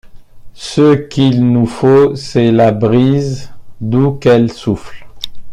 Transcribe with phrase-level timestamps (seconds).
[0.55, 3.51] Ce qu’il nous faut, c’est la brise,
[3.81, 5.05] d’où qu’elle souffle...